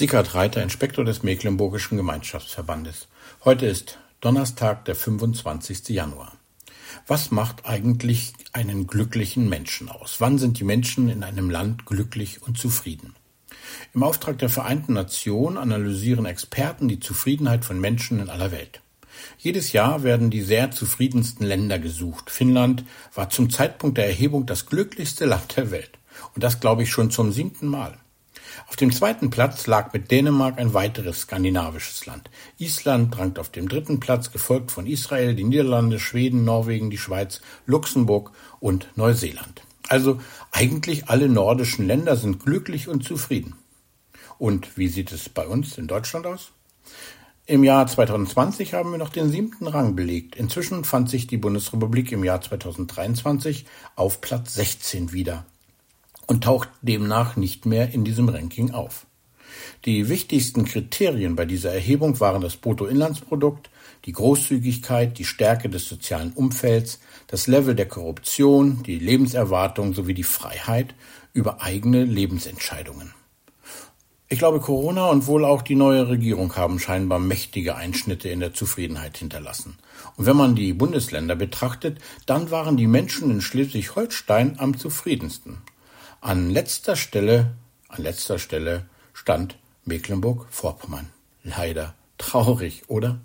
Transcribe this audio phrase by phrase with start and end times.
[0.00, 3.08] Sickert Reiter, Inspektor des Mecklenburgischen Gemeinschaftsverbandes.
[3.44, 5.90] Heute ist Donnerstag, der 25.
[5.90, 6.32] Januar.
[7.06, 10.16] Was macht eigentlich einen glücklichen Menschen aus?
[10.18, 13.14] Wann sind die Menschen in einem Land glücklich und zufrieden?
[13.92, 18.80] Im Auftrag der Vereinten Nationen analysieren Experten die Zufriedenheit von Menschen in aller Welt.
[19.36, 22.30] Jedes Jahr werden die sehr zufriedensten Länder gesucht.
[22.30, 25.98] Finnland war zum Zeitpunkt der Erhebung das glücklichste Land der Welt.
[26.34, 27.98] Und das glaube ich schon zum siebten Mal.
[28.68, 32.30] Auf dem zweiten Platz lag mit Dänemark ein weiteres skandinavisches Land.
[32.58, 37.40] Island rankt auf dem dritten Platz, gefolgt von Israel, die Niederlande, Schweden, Norwegen, die Schweiz,
[37.66, 39.62] Luxemburg und Neuseeland.
[39.88, 40.20] Also
[40.52, 43.56] eigentlich alle nordischen Länder sind glücklich und zufrieden.
[44.38, 46.52] Und wie sieht es bei uns in Deutschland aus?
[47.46, 50.36] Im Jahr 2020 haben wir noch den siebten Rang belegt.
[50.36, 55.44] Inzwischen fand sich die Bundesrepublik im Jahr 2023 auf Platz 16 wieder
[56.30, 59.04] und taucht demnach nicht mehr in diesem Ranking auf.
[59.84, 63.68] Die wichtigsten Kriterien bei dieser Erhebung waren das Bruttoinlandsprodukt,
[64.04, 70.22] die Großzügigkeit, die Stärke des sozialen Umfelds, das Level der Korruption, die Lebenserwartung sowie die
[70.22, 70.94] Freiheit
[71.32, 73.12] über eigene Lebensentscheidungen.
[74.28, 78.54] Ich glaube, Corona und wohl auch die neue Regierung haben scheinbar mächtige Einschnitte in der
[78.54, 79.78] Zufriedenheit hinterlassen.
[80.16, 85.58] Und wenn man die Bundesländer betrachtet, dann waren die Menschen in Schleswig-Holstein am zufriedensten.
[86.22, 87.54] An letzter Stelle,
[87.88, 91.08] an letzter Stelle stand Mecklenburg-Vorpommern.
[91.44, 93.20] Leider traurig, oder?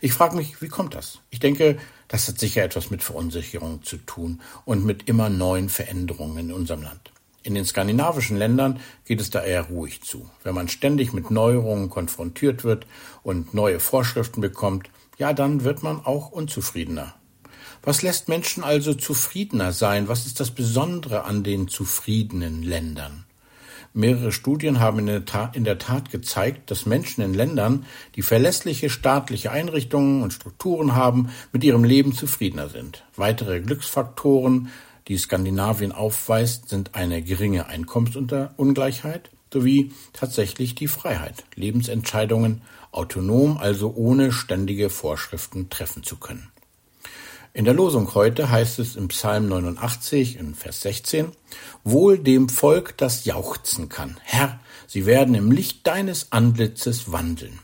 [0.00, 1.18] Ich frage mich, wie kommt das?
[1.30, 6.38] Ich denke, das hat sicher etwas mit Verunsicherung zu tun und mit immer neuen Veränderungen
[6.38, 7.10] in unserem Land.
[7.42, 10.30] In den skandinavischen Ländern geht es da eher ruhig zu.
[10.44, 12.86] Wenn man ständig mit Neuerungen konfrontiert wird
[13.24, 17.16] und neue Vorschriften bekommt, ja, dann wird man auch unzufriedener.
[17.82, 20.08] Was lässt Menschen also zufriedener sein?
[20.08, 23.24] Was ist das Besondere an den zufriedenen Ländern?
[23.94, 27.84] Mehrere Studien haben in der, Tat, in der Tat gezeigt, dass Menschen in Ländern,
[28.16, 33.04] die verlässliche staatliche Einrichtungen und Strukturen haben, mit ihrem Leben zufriedener sind.
[33.16, 34.68] Weitere Glücksfaktoren,
[35.08, 44.32] die Skandinavien aufweist, sind eine geringe Einkommensungleichheit sowie tatsächlich die Freiheit, Lebensentscheidungen autonom, also ohne
[44.32, 46.51] ständige Vorschriften treffen zu können.
[47.54, 51.32] In der Losung heute heißt es im Psalm 89 in Vers 16,
[51.84, 54.16] Wohl dem Volk, das jauchzen kann.
[54.22, 57.58] Herr, sie werden im Licht deines Antlitzes wandeln.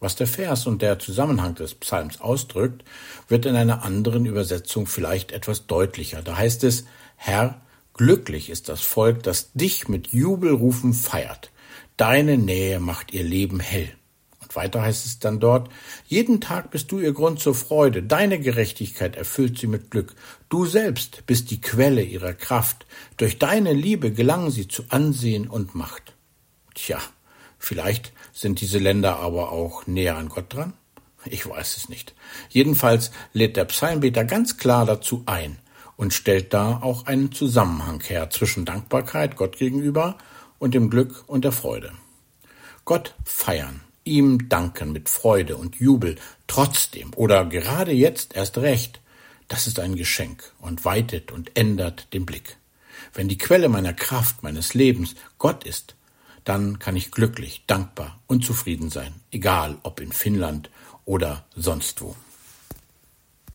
[0.00, 2.84] Was der Vers und der Zusammenhang des Psalms ausdrückt,
[3.28, 6.22] wird in einer anderen Übersetzung vielleicht etwas deutlicher.
[6.22, 7.60] Da heißt es, Herr,
[7.92, 11.50] glücklich ist das Volk, das dich mit Jubelrufen feiert.
[11.98, 13.90] Deine Nähe macht ihr Leben hell.
[14.56, 15.70] Weiter heißt es dann dort,
[16.06, 20.14] jeden Tag bist du ihr Grund zur Freude, deine Gerechtigkeit erfüllt sie mit Glück,
[20.48, 25.74] du selbst bist die Quelle ihrer Kraft, durch deine Liebe gelangen sie zu Ansehen und
[25.74, 26.14] Macht.
[26.74, 26.98] Tja,
[27.58, 30.74] vielleicht sind diese Länder aber auch näher an Gott dran?
[31.26, 32.14] Ich weiß es nicht.
[32.50, 35.58] Jedenfalls lädt der Psalmbeter ganz klar dazu ein
[35.96, 40.18] und stellt da auch einen Zusammenhang her zwischen Dankbarkeit Gott gegenüber
[40.58, 41.92] und dem Glück und der Freude.
[42.84, 46.16] Gott feiern, ihm danken mit Freude und Jubel,
[46.46, 49.00] trotzdem oder gerade jetzt erst recht,
[49.48, 52.56] das ist ein Geschenk und weitet und ändert den Blick.
[53.12, 55.94] Wenn die Quelle meiner Kraft, meines Lebens Gott ist,
[56.44, 60.70] dann kann ich glücklich, dankbar und zufrieden sein, egal ob in Finnland
[61.04, 62.16] oder sonst wo.